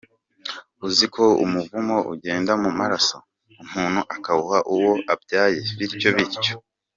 [0.87, 3.17] Uzi ko umuvumo ugenda mu maraso,
[3.63, 6.53] umuntu akawuha uwo abyaye, bityo bityo.